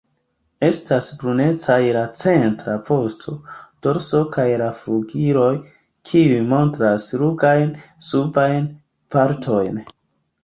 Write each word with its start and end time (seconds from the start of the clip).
Estas 0.67 1.07
brunecaj 1.23 1.75
la 1.97 2.05
centra 2.21 2.77
vosto, 2.87 3.33
dorso 3.87 4.21
kaj 4.37 4.45
la 4.61 4.69
flugiloj, 4.79 5.51
kiuj 6.11 6.39
montras 6.55 7.07
ruĝajn 7.25 7.71
subajn 8.07 8.67
partojn. 9.17 9.79